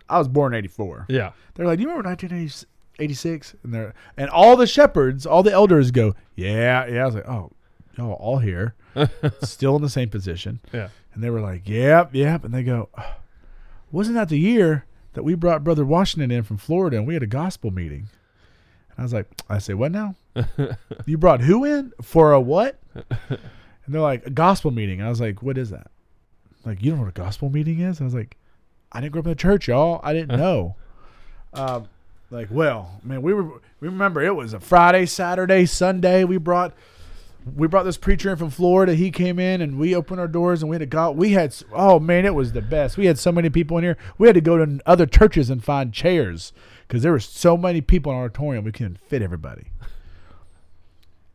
[0.10, 1.06] I was born in 84.
[1.10, 5.52] yeah They're like, "Do you remember 1986?" And they're and all the shepherds, all the
[5.52, 7.52] elders go, "Yeah, yeah." I was like, "Oh,
[7.98, 8.76] y'all all here,
[9.42, 12.90] still in the same position." yeah And they were like, "Yep, yep." And they go,
[13.92, 17.24] "Wasn't that the year that we brought Brother Washington in from Florida and we had
[17.24, 18.08] a gospel meeting?"
[18.92, 20.16] And I was like, "I say, what now?
[21.08, 22.80] you brought who in for a what?"
[23.86, 25.92] And they're like, "A gospel meeting." And I was like, "What is that?"
[26.66, 28.00] Like, you don't know what a gospel meeting is?
[28.00, 28.38] And I was like,
[28.92, 30.00] "I didn't grow up in the church, y'all.
[30.04, 30.76] I didn't know."
[31.54, 31.88] um,
[32.32, 33.44] like, well, man, we were
[33.80, 36.24] we remember it was a Friday, Saturday, Sunday.
[36.24, 36.74] We brought
[37.56, 38.96] we brought this preacher in from Florida.
[38.96, 41.12] He came in and we opened our doors and we had to go.
[41.12, 42.98] We had oh man, it was the best.
[42.98, 43.98] We had so many people in here.
[44.18, 46.52] We had to go to other churches and find chairs
[46.88, 49.68] because there were so many people in our auditorium we couldn't fit everybody.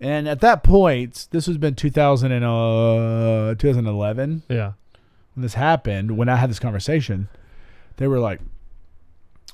[0.00, 4.72] And at that point, this has been 2000 and, uh, 2011 yeah
[5.34, 6.16] when this happened.
[6.16, 7.28] When I had this conversation,
[7.98, 8.40] they were like,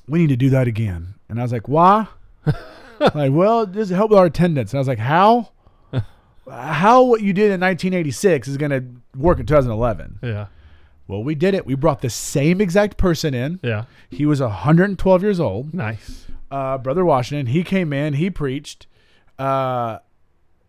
[0.07, 2.07] "We need to do that again." And I was like, "Why?"
[3.13, 4.71] like, well, this help with our attendance.
[4.71, 5.51] And I was like, "How?"
[6.49, 8.83] How what you did in 1986 is going to
[9.19, 10.19] work in 2011?
[10.23, 10.45] yeah
[11.07, 11.65] Well, we did it.
[11.65, 13.59] We brought the same exact person in.
[13.61, 15.73] yeah He was 112 years old.
[15.73, 17.47] nice Uh, Brother Washington.
[17.47, 18.13] He came in.
[18.13, 18.87] He preached.
[19.37, 19.99] Uh,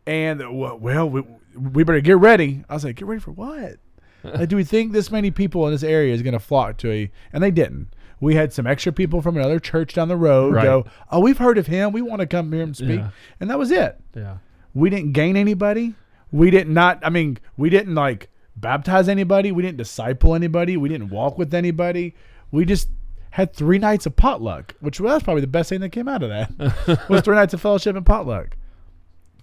[0.09, 1.23] and uh, well, we,
[1.57, 2.65] we better get ready.
[2.69, 3.77] I was like, get ready for what?
[4.25, 6.91] like, do we think this many people in this area is going to flock to
[6.91, 7.11] a?
[7.33, 7.95] And they didn't.
[8.21, 10.65] We had some extra people from another church down the road Right.
[10.65, 11.93] go, oh, we've heard of him.
[11.93, 12.99] We want to come hear him speak.
[13.01, 13.11] Yeah.
[13.39, 14.01] And that was it.
[14.15, 14.39] yeah
[14.75, 15.95] We didn't gain anybody.
[16.33, 16.99] We did not.
[17.05, 19.53] I mean, we didn't like baptize anybody.
[19.53, 20.77] We didn't disciple anybody.
[20.77, 22.15] We didn't walk with anybody.
[22.51, 22.89] We just
[23.31, 26.31] had three nights of potluck, which was probably the best thing that came out of
[26.31, 27.05] that.
[27.09, 28.57] was three nights of fellowship and potluck.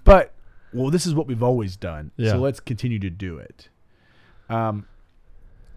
[0.04, 0.34] But
[0.76, 2.12] well, this is what we've always done.
[2.18, 2.32] Yeah.
[2.32, 3.70] So let's continue to do it.
[4.50, 4.86] Um,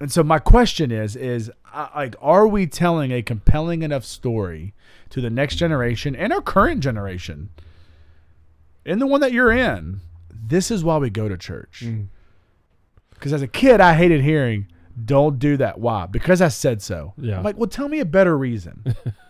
[0.00, 4.74] and so my question is: is uh, like, are we telling a compelling enough story
[5.10, 7.50] to the next generation and our current generation,
[8.84, 10.00] and the one that you're in?
[10.30, 11.82] This is why we go to church.
[11.84, 12.08] Mm.
[13.10, 14.68] Because as a kid, I hated hearing,
[15.04, 16.06] "Don't do that." Why?
[16.06, 17.14] Because I said so.
[17.16, 17.38] Yeah.
[17.38, 18.94] I'm like, well, tell me a better reason.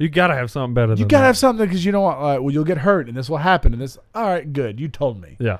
[0.00, 1.26] you gotta have something better you gotta that.
[1.26, 2.16] have something because you know what?
[2.16, 3.96] Uh, well, you'll get hurt, and this will happen, and this.
[4.14, 4.80] All right, good.
[4.80, 5.36] You told me.
[5.38, 5.58] yeah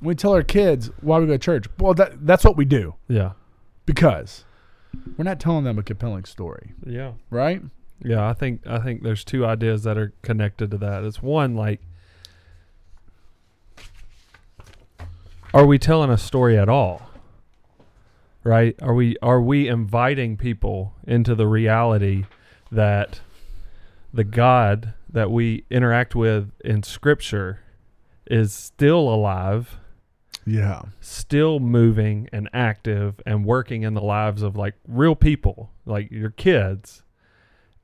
[0.00, 1.66] We tell our kids why we go to church.
[1.78, 3.32] Well, that that's what we do yeah
[3.84, 4.44] because
[5.16, 7.62] we're not telling them a compelling story, yeah right?
[8.02, 11.04] Yeah, I think I think there's two ideas that are connected to that.
[11.04, 11.80] It's one like
[15.52, 17.10] are we telling a story at all?
[18.44, 18.74] Right?
[18.80, 22.24] Are we are we inviting people into the reality
[22.72, 23.20] that
[24.12, 27.60] the God that we interact with in scripture
[28.26, 29.76] is still alive,
[30.46, 30.82] Yeah.
[31.00, 36.30] still moving and active and working in the lives of like real people, like your
[36.30, 37.02] kids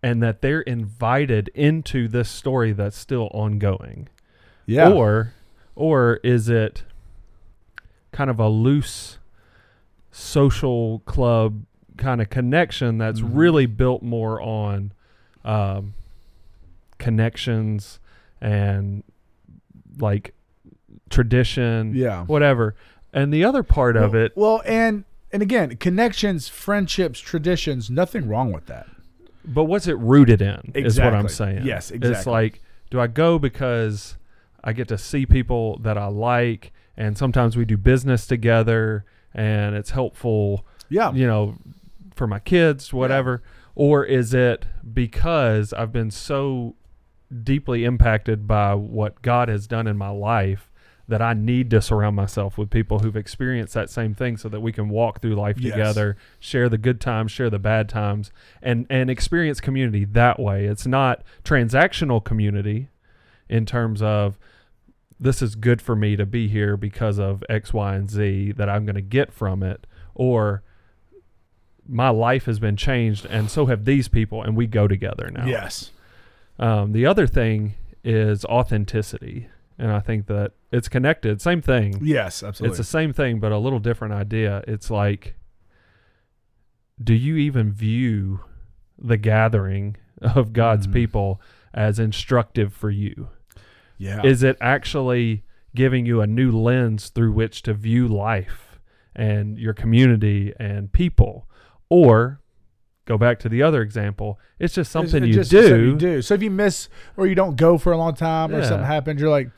[0.03, 4.09] and that they're invited into this story that's still ongoing.
[4.67, 4.91] Yeah.
[4.91, 5.33] Or
[5.75, 6.85] or is it
[8.13, 9.19] kind of a loose
[10.11, 11.65] social club
[11.97, 13.31] kind of connection that's Mhm.
[13.33, 14.93] really built more on
[15.45, 15.95] um,
[16.99, 18.01] connections
[18.41, 19.03] and
[19.99, 20.35] like
[21.11, 22.25] tradition, yeah.
[22.25, 22.75] whatever.
[23.13, 28.53] And the other part of it, Well, and and again, connections, friendships, traditions, nothing wrong
[28.53, 28.87] with that.
[29.45, 31.65] but what's it rooted in is what I'm saying.
[31.65, 32.17] Yes, exactly.
[32.19, 34.17] It's like, do I go because
[34.65, 39.05] I get to see people that I like, and sometimes we do business together,
[39.35, 41.13] and it's helpful, Yeah.
[41.13, 41.57] you know,
[42.15, 43.43] for my kids, whatever.
[43.75, 46.75] Or is it because I've been so
[47.43, 50.71] deeply impacted by what God has done in my life
[51.09, 54.61] that I need to surround myself with people who've experienced that same thing so that
[54.61, 55.73] we can walk through life Yes.
[55.73, 60.65] together, share the good times, share the bad times, and and experience community that way.
[60.67, 62.89] It's not transactional community
[63.49, 64.37] in terms of
[65.21, 68.69] this is good for me to be here because of X, Y, and Z that
[68.69, 70.63] I'm going to get from it, or
[71.89, 75.47] my life has been changed and so have these people, and we go together now.
[75.47, 75.93] Yes.
[76.59, 81.41] Um, the other thing is authenticity, and I think that it's connected.
[81.43, 81.99] Same thing.
[82.03, 82.71] Yes, absolutely.
[82.73, 84.63] It's the same thing, but a little different idea.
[84.67, 85.35] It's like,
[87.03, 88.41] do you even view
[88.99, 90.93] the gathering of God's Mhm.
[90.95, 91.41] people
[91.75, 93.29] as instructive for you?
[93.99, 94.21] yeah.
[94.25, 95.43] Is it actually
[95.75, 98.79] giving you a new lens through which to view life
[99.15, 101.49] and your community and people?
[101.91, 102.41] Or
[103.07, 105.63] go back to the other example, it's just It's something you just do.
[105.63, 106.23] something you do.
[106.23, 109.21] So if you miss or you don't go for a long time or something happens,
[109.21, 109.49] you're like,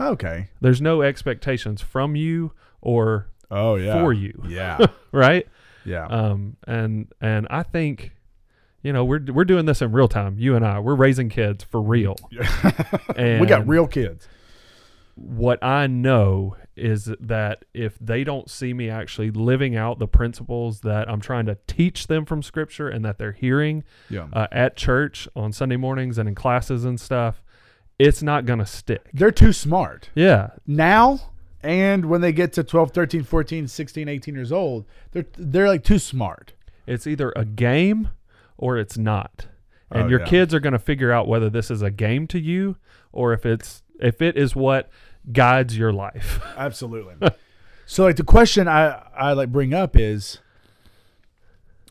[0.00, 0.48] okay.
[0.60, 4.00] There's no expectations from you or Oh yeah.
[4.00, 4.86] for you, Yeah.
[5.12, 5.46] right?
[5.84, 6.06] Yeah.
[6.06, 8.12] Um, and and I think,
[8.82, 10.36] you know, we're we're doing this in real time.
[10.38, 12.16] You and I, we're raising kids for real.
[13.16, 14.28] And we got real kids.
[15.14, 20.80] what I know is that if they don't see me actually living out the principles
[20.80, 24.28] that I'm trying to teach them from Scripture and that they're hearing Yeah.
[24.32, 27.42] uh, at church on Sunday mornings and in classes and stuff,
[27.98, 29.10] it's not gonna stick.
[29.12, 30.10] They're too smart.
[30.14, 35.26] Yeah, Now and when they get to 12, 13, 14, 16, 18 years old, they're
[35.36, 36.52] they're like too smart.
[36.86, 38.08] it's either a game
[38.56, 39.46] or it's not.
[39.90, 40.26] And Oh, your yeah.
[40.26, 42.76] kids are going to figure out whether this is a game to you
[43.12, 44.88] or if it's if it is what
[45.32, 46.40] guides your life.
[46.56, 47.30] Absolutely.
[47.86, 50.38] so like the question I I like bring up is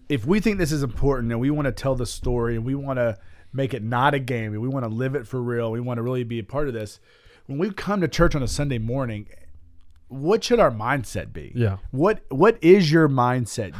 [0.10, 2.76] if we think this is important and we want to tell the story and we
[2.76, 3.18] want to
[3.54, 5.98] make it not a game and we want to live it for real, we want
[5.98, 7.00] to really be a part of this.
[7.46, 9.28] When we come to church on a Sunday morning,
[10.10, 11.52] what should our mindset be?
[11.56, 11.78] Yeah.
[11.92, 13.74] What what is your mindset?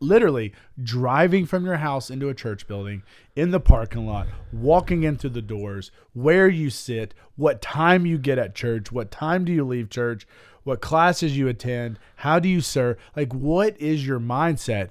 [0.00, 0.52] Literally
[0.82, 3.02] driving from your house into a church building
[3.36, 8.18] in the parking lot, walking in through the doors, where you sit, what time you
[8.18, 10.26] get at church, what time do you leave church,
[10.64, 12.98] what classes you attend, how do you serve?
[13.14, 14.90] Like what is your mindset?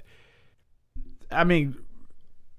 [1.32, 1.76] I mean,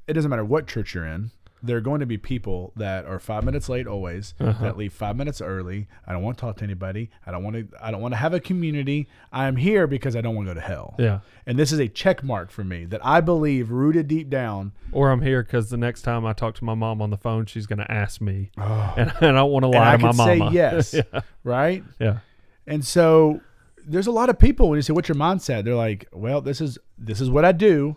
[0.07, 1.30] it doesn't matter what church you're in.
[1.66, 4.62] There are going to be people that are five minutes late always, Uh-huh.
[4.64, 5.88] that leave five minutes early.
[6.07, 7.11] I don't want to talk to anybody.
[7.27, 7.66] I don't want to.
[7.81, 9.09] I don't want to have a community.
[9.33, 10.94] I am here because I don't want to go to hell.
[10.98, 11.20] Yeah.
[11.46, 14.72] And this is a check mark for me that I believe, rooted deep down.
[14.92, 17.46] Or I'm here because the next time I talk to my mom on the phone,
[17.46, 20.03] she's going to ask me, Oh, and I don't want to and lie I to
[20.03, 20.53] my can say mama.
[20.62, 21.20] yes, yeah.
[21.44, 21.83] right?
[21.98, 22.18] Yeah.
[22.66, 23.40] And so
[23.87, 26.61] there's a lot of people when you say what's your mindset, they're like, well, this
[26.61, 27.96] is this is what I do,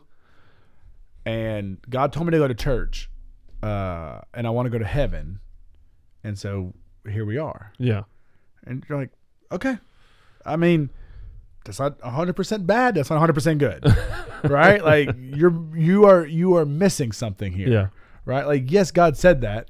[1.25, 3.09] and God told me to go to church,
[3.63, 5.39] uh, and I want to go to heaven,
[6.23, 6.73] and so
[7.09, 7.71] here we are.
[7.77, 8.03] Yeah.
[8.65, 9.11] And you're like,
[9.51, 9.77] okay,
[10.45, 10.89] I mean,
[11.65, 12.95] that's not 100 percent bad.
[12.95, 13.83] That's not 100 percent good,
[14.43, 14.83] right?
[14.83, 17.87] Like you're you are you are missing something here Yeah.
[18.25, 18.45] right?
[18.45, 19.69] Like, yes, God said that.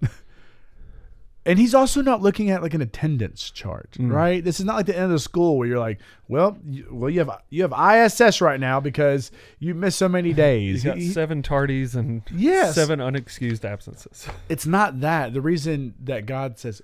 [1.48, 4.12] And he's also not looking at like an attendance chart, Mm.
[4.12, 4.44] right?
[4.44, 7.10] This is not like the end of the school where you're like, well, you, well,
[7.10, 10.84] you have you have ISS right now because you missed so many days.
[10.84, 12.76] got He- seven tardies and Yes.
[12.76, 14.28] seven unexcused absences.
[14.50, 15.34] it's not that.
[15.34, 16.82] The reason that God says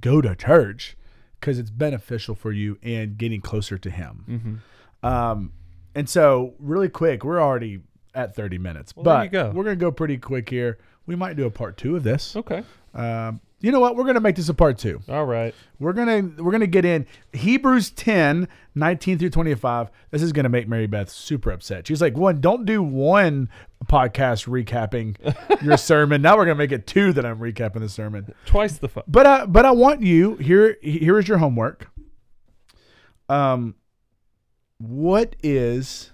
[0.00, 0.96] go to church
[1.40, 4.24] because it's beneficial for you and getting closer to Him.
[5.02, 5.06] Mm-hmm.
[5.06, 5.52] Um,
[5.94, 7.80] and so really quick, we're already
[8.14, 9.50] at 30 minutes, Well, but you go.
[9.50, 10.78] we're gonna go pretty quick here.
[11.06, 12.36] We might do a part two of this.
[12.36, 12.62] Okay.
[12.94, 13.94] Um, you know what?
[13.96, 15.00] We're gonna make this a part two.
[15.08, 15.54] All right.
[15.78, 19.90] We're gonna we're gonna get in Hebrews 10, 19 through 25.
[20.10, 21.86] This is gonna make Mary Beth super upset.
[21.86, 23.50] She's like, one, don't do one
[23.86, 25.16] podcast recapping
[25.62, 26.22] your sermon.
[26.22, 28.34] Now we're gonna make it two that I'm recapping the sermon.
[28.46, 29.04] Twice the fun.
[29.06, 30.78] But I but I want you here.
[30.80, 31.88] Here is your homework.
[33.28, 33.74] Um,
[34.78, 36.10] what is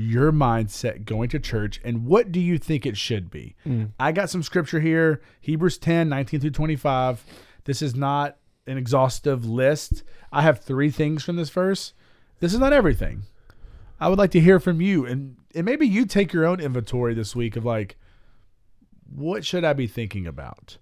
[0.00, 3.54] your mindset going to church and what do you think it should be?
[3.98, 7.24] I got some scripture here Hebrews 10 19 through 25.
[7.64, 8.36] This is not
[8.66, 10.02] an exhaustive list.
[10.32, 11.92] I have three things from this verse.
[12.40, 13.24] This is not everything.
[14.00, 17.12] I would like to hear from you and, and maybe you take your own inventory
[17.14, 17.96] this week of like,
[19.14, 20.78] what should I be thinking about?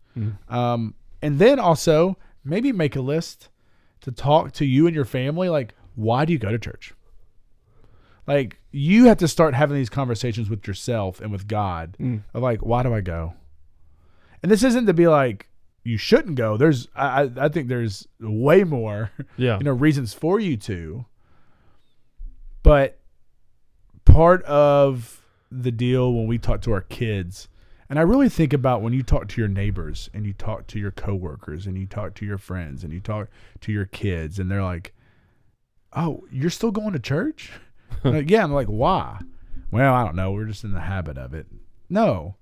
[0.48, 3.48] Um, and then also maybe make a list
[4.02, 5.48] to talk to you and your family.
[5.48, 6.94] Like, why do you go to church?
[8.28, 12.22] Like, you have to start having these conversations with yourself and with God mm.
[12.34, 13.32] of like, why do I go?
[14.42, 15.48] And this isn't to be like
[15.82, 16.58] you shouldn't go.
[16.58, 19.56] There's, I, I- I think there's way more, Yeah.
[19.58, 21.06] you know, reasons for you to.
[22.62, 22.98] But
[24.04, 27.48] part of the deal when we talk to our kids,
[27.88, 30.78] and I really think about when you talk to your neighbors and you talk to
[30.78, 33.28] your coworkers and you talk to your friends and you talk
[33.62, 34.92] to your kids, and they're like,
[35.94, 37.52] "Oh, you're still going to church?"
[38.04, 39.20] Like, yeah, I'm like, why?
[39.70, 40.32] Well, I don't know.
[40.32, 41.46] We're just in the habit of it.
[41.90, 42.36] No.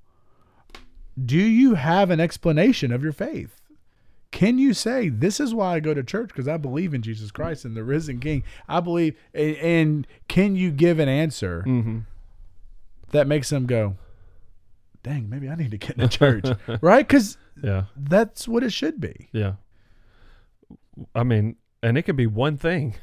[1.23, 3.61] Do you have an explanation of your faith?
[4.33, 7.31] Can you say this is why I go to church because I believe in Jesus
[7.31, 8.43] Christ and the risen King?
[8.69, 12.01] I believe, and, and can you give an answer Mm-hmm.
[13.13, 13.97] that makes them go,
[15.03, 16.45] "Dang, maybe I need to get into church,"
[16.83, 17.07] right?
[17.09, 17.85] Because Yeah.
[17.97, 19.29] that's what it should be.
[19.33, 19.55] Yeah.
[21.15, 22.97] I mean, and it could be one thing.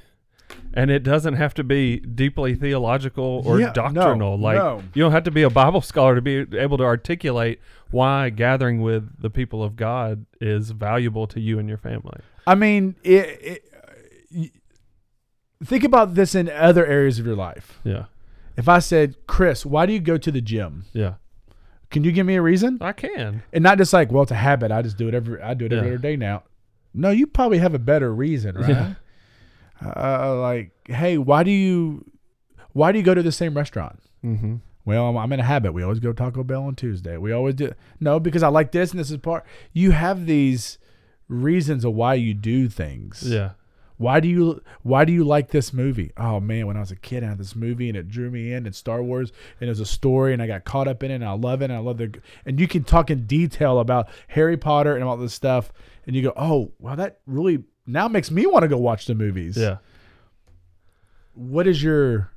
[0.75, 4.39] And it doesn't have to be deeply theological or Yeah, no, doctrinal.
[4.39, 4.81] like no.
[4.95, 7.59] you don't have to be a Bible scholar to be able to articulate
[7.91, 12.19] why gathering with the people of God is valuable to you and your family.
[12.47, 13.69] I mean, it,
[14.31, 14.51] it,
[15.63, 17.79] think about this in other areas of your life.
[17.83, 18.05] Yeah.
[18.57, 20.85] If I said, Chris, why do you go to the gym?
[20.93, 21.15] Yeah.
[21.91, 22.77] Can you give me a reason?
[22.81, 23.43] I can.
[23.53, 24.71] And not just like, well, it's a habit.
[24.71, 25.39] I just do it every.
[25.41, 25.93] I do it every Yeah.
[25.95, 26.43] other day now.
[26.93, 28.69] No, you probably have a better reason, right?
[28.69, 28.93] Yeah.
[29.83, 32.09] Uh, like, hey, why do you,
[32.71, 33.99] why do you go to the same restaurant?
[34.23, 34.55] Mm-hmm.
[34.85, 35.73] Well, I'm, I'm in a habit.
[35.73, 37.17] We always go Taco Bell on Tuesday.
[37.17, 37.71] We always do.
[37.99, 39.45] No, because I like this and this is part.
[39.71, 40.77] You have these
[41.27, 43.23] reasons of why you do things.
[43.25, 43.51] Yeah.
[43.97, 46.11] Why do you Why do you like this movie?
[46.17, 48.51] Oh man, when I was a kid, I had this movie and it drew me
[48.51, 48.65] in.
[48.65, 51.15] And Star Wars, and it was a story, and I got caught up in it,
[51.15, 51.65] and I love it.
[51.65, 52.19] And I love the.
[52.45, 55.71] And you can talk in detail about Harry Potter and all this stuff,
[56.05, 59.15] and you go, oh, wow, that really now makes me want to go watch the
[59.15, 59.57] movies.
[59.57, 59.77] Yeah.
[61.33, 62.31] What is your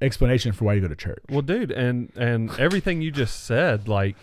[0.00, 1.22] explanation for why you go to church?
[1.28, 4.16] Well, dude, and and everything you just said, like,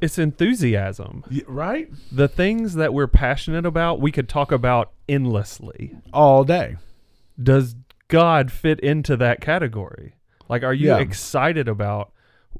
[0.00, 1.24] it's enthusiasm.
[1.30, 1.88] Y- Right.
[2.10, 5.96] The things that we're passionate about, we could talk about endlessly.
[6.12, 6.76] All day.
[7.40, 7.74] Does
[8.08, 10.14] God fit into that category?
[10.48, 10.98] Like, are you Yeah.
[10.98, 12.12] excited about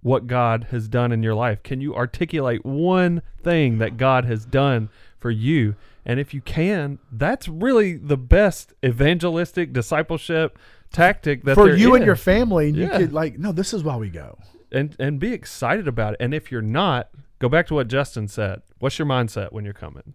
[0.03, 1.62] what God has done in your life?
[1.62, 5.74] Can you articulate one thing that God has done for you?
[6.04, 10.58] And if you can, that's really the best evangelistic discipleship
[10.92, 13.96] tactic that for you and your family, and you could like, no, this is why
[13.96, 14.38] we go.
[14.72, 16.18] and and be excited about it.
[16.20, 18.62] And if you're not, go back to what Justin said.
[18.78, 20.14] What's your mindset when you're coming?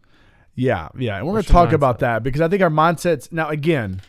[0.56, 1.18] Yeah, yeah.
[1.18, 4.02] And we're going to talk about that because I think our mindsets now again,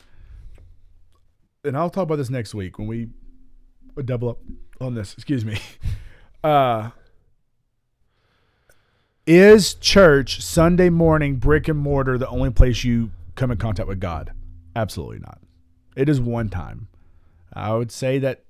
[1.65, 3.09] and I'll talk about this next week when we
[4.05, 4.39] double up
[4.81, 5.13] on this.
[5.15, 5.59] Excuse me.
[6.45, 6.91] Uh,
[9.27, 14.01] is church Sunday morning brick and mortar the only place you come in contact with
[14.01, 14.33] God?
[14.75, 15.41] Absolutely not.
[15.97, 16.89] It is one time.
[17.53, 18.45] I would say that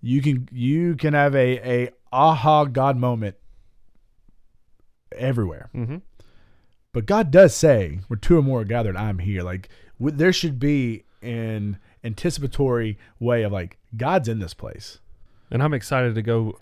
[0.00, 3.36] you can you can have a a aha God moment
[5.16, 5.70] everywhere.
[5.74, 5.96] Mm-hmm.
[6.92, 10.32] But God does say, "Where two or more are gathered, I'm here." Like w- there
[10.32, 14.98] should be an anticipatory way of like God's in this place.
[15.50, 16.58] And I'm excited to go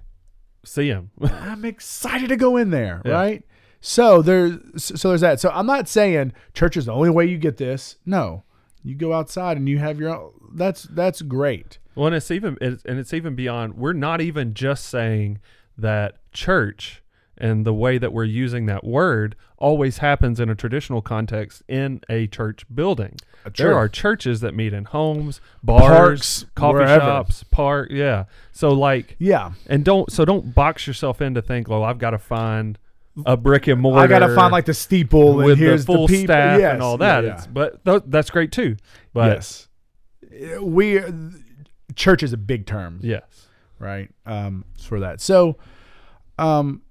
[0.65, 1.11] see him.
[1.23, 3.13] I'm excited to go in there, Yeah.
[3.13, 3.43] right?
[3.87, 5.41] So there's so there's that.
[5.41, 7.97] So I'm not saying church is the only way you get this.
[8.07, 8.43] No,
[8.83, 10.33] you go outside and you have your own.
[10.55, 11.77] That's that's great.
[11.95, 13.75] Well, and it's even it's, and it's even beyond.
[13.75, 15.39] We're not even just saying
[15.77, 17.03] that church
[17.37, 22.01] and the way that we're using that word always happens in a traditional context in
[22.09, 23.17] a church building.
[23.55, 27.01] There are churches that meet in homes, bars, Parks, coffee wherever.
[27.05, 27.89] shops, park.
[27.91, 28.25] Yeah.
[28.53, 32.11] So like, Yeah, and don't so don't box yourself in to think, well, I've got
[32.11, 32.79] to find
[33.27, 34.01] a brick and mortar.
[34.01, 36.25] I gotta find like the steeple and with here's the full people.
[36.35, 37.25] staff Yes, and all that.
[37.25, 37.35] yeah.
[37.35, 38.77] It's, but th- that's great too.
[39.13, 39.69] But yes,
[40.61, 41.01] we
[41.95, 42.99] church is a big term.
[43.03, 43.23] yes.
[43.79, 44.11] right?
[44.27, 45.21] Um, for that.
[45.21, 45.57] So,
[46.39, 46.83] um,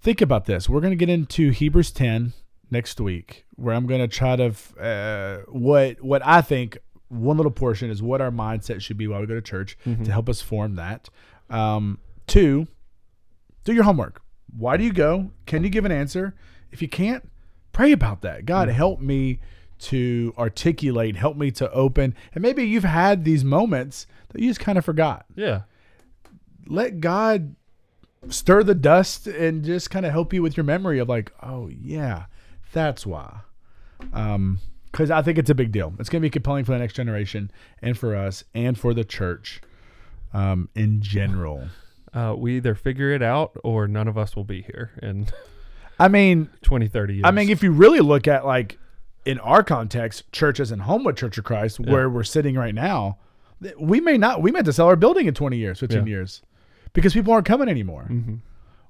[0.00, 0.68] think about this.
[0.68, 2.32] We're going to get into Hebrews 10
[2.70, 6.78] next week, where I'm going to try to f- uh, what what I think
[7.08, 10.12] one little portion is what our mindset should be while we go to church to
[10.12, 11.08] help us form that.
[11.48, 12.68] Um, two,
[13.64, 14.22] do your homework.
[14.56, 15.30] Why do you go?
[15.46, 16.34] Can you give an answer?
[16.70, 17.28] If you can't,
[17.72, 18.46] pray about that.
[18.46, 19.40] God, help me
[19.80, 22.14] to articulate, help me to open.
[22.34, 25.24] And maybe you've had these moments that you just kind of forgot.
[25.34, 25.62] Yeah.
[26.66, 27.54] Let God
[28.28, 31.68] stir the dust and just kind of help you with your memory of like, oh
[31.68, 32.26] yeah,
[32.72, 33.40] that's why.
[34.12, 35.94] Um, because I think it's a big deal.
[35.98, 39.04] It's going to be compelling for the next generation and for us and for the
[39.04, 39.60] church,
[40.34, 41.68] um, in general.
[42.12, 45.26] Uh, we either figure it out or none of us will be here in
[45.98, 47.24] I mean, 20, 30 years.
[47.26, 48.78] I mean, if you really look at like
[49.26, 53.18] in our context, churches and Homewood Church of Christ, where we're sitting right now,
[53.78, 56.04] we may not, we may have to sell our building in 20 years, 15 Yeah.
[56.06, 56.42] years,
[56.94, 58.06] because people aren't coming anymore.
[58.10, 58.38] Mhm.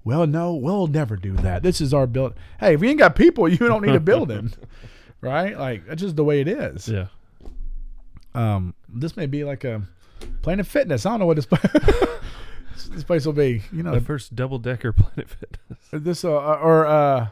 [0.05, 1.63] Well, no, we'll never do that.
[1.65, 2.35] This is our build.
[2.61, 4.53] Hey, if you ain't got people, you don't need a building,
[5.21, 5.59] right?
[5.59, 6.89] Like that's just the way it is.
[6.89, 7.07] yeah.
[8.35, 9.83] Um, this may be like a
[10.43, 11.05] Planet Fitness.
[11.05, 11.47] I don't know what this
[12.89, 13.63] this place will be.
[13.73, 15.79] You know, The first double decker Planet Fitness.
[15.93, 17.29] this uh, or uh,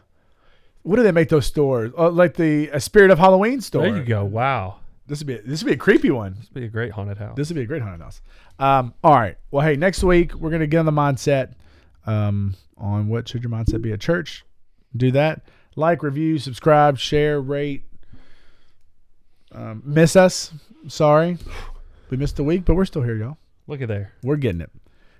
[0.82, 1.92] what do they make those stores?
[1.96, 3.82] Uh, like the uh, Spirit of Halloween store.
[3.82, 4.24] There you go.
[4.24, 4.76] Wow.
[5.06, 6.34] This would be this would be a creepy one.
[6.38, 7.36] This would be a great haunted house.
[7.36, 8.20] This would be a great haunted house.
[8.58, 9.36] Um, all right.
[9.50, 11.54] Well, hey, next week we're gonna get on the mindset
[12.06, 14.44] um, on what should your mindset be at church.
[14.96, 15.42] Do that.
[15.76, 17.84] Like, review, subscribe, share, rate.
[19.52, 20.52] Um, miss us.
[20.88, 21.38] Sorry,
[22.10, 23.38] we missed a week, but we're still here, y'all.
[23.66, 24.12] Look at there.
[24.22, 24.70] We're getting it.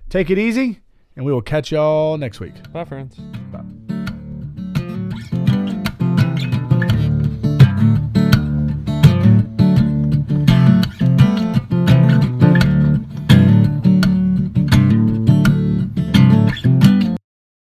[0.09, 0.79] Take it easy,
[1.15, 2.55] and we will catch y'all next week.
[2.73, 3.19] Bye, friends.